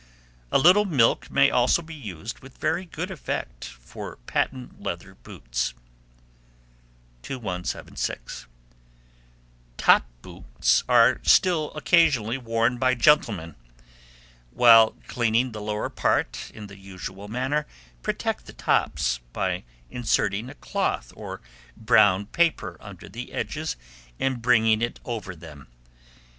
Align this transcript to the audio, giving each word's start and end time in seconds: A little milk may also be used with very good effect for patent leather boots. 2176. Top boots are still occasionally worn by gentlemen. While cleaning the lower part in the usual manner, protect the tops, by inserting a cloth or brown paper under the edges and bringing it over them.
A 0.51 0.57
little 0.57 0.85
milk 0.85 1.29
may 1.29 1.51
also 1.51 1.83
be 1.83 1.93
used 1.93 2.39
with 2.39 2.57
very 2.57 2.85
good 2.85 3.11
effect 3.11 3.65
for 3.65 4.15
patent 4.25 4.81
leather 4.81 5.13
boots. 5.13 5.75
2176. 7.21 8.47
Top 9.77 10.07
boots 10.23 10.83
are 10.89 11.19
still 11.21 11.71
occasionally 11.75 12.39
worn 12.39 12.79
by 12.79 12.95
gentlemen. 12.95 13.53
While 14.49 14.93
cleaning 15.07 15.51
the 15.51 15.61
lower 15.61 15.87
part 15.91 16.49
in 16.51 16.65
the 16.65 16.79
usual 16.79 17.27
manner, 17.27 17.67
protect 18.01 18.47
the 18.47 18.53
tops, 18.53 19.19
by 19.31 19.63
inserting 19.91 20.49
a 20.49 20.55
cloth 20.55 21.13
or 21.15 21.41
brown 21.77 22.25
paper 22.25 22.75
under 22.79 23.07
the 23.07 23.33
edges 23.33 23.75
and 24.19 24.41
bringing 24.41 24.81
it 24.81 24.99
over 25.05 25.35
them. 25.35 25.67